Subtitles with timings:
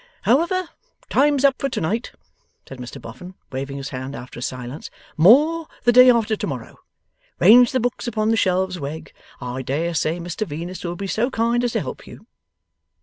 [0.23, 0.67] 'However,
[1.11, 2.11] time's up for to night,'
[2.67, 4.89] said Mr Boffin, waving his hand after a silence.
[5.15, 6.79] 'More, the day after to morrow.
[7.39, 9.13] Range the books upon the shelves, Wegg.
[9.39, 12.25] I dare say Mr Venus will be so kind as help you.